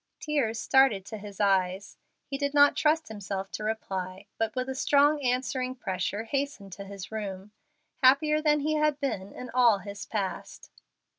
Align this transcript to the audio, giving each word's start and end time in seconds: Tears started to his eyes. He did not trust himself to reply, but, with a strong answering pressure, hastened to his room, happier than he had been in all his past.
Tears 0.19 0.59
started 0.59 1.05
to 1.05 1.19
his 1.19 1.39
eyes. 1.39 1.95
He 2.25 2.35
did 2.35 2.55
not 2.55 2.75
trust 2.75 3.09
himself 3.09 3.51
to 3.51 3.63
reply, 3.63 4.25
but, 4.39 4.55
with 4.55 4.67
a 4.67 4.73
strong 4.73 5.21
answering 5.21 5.75
pressure, 5.75 6.23
hastened 6.23 6.73
to 6.73 6.85
his 6.85 7.11
room, 7.11 7.51
happier 8.01 8.41
than 8.41 8.61
he 8.61 8.73
had 8.73 8.99
been 8.99 9.31
in 9.31 9.51
all 9.51 9.77
his 9.77 10.07
past. 10.07 10.71